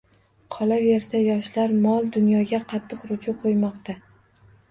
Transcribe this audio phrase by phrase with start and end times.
[0.53, 3.99] Qolaversa, yoshlar mol-dunyoga qattiq ruju qo‘ymoqda.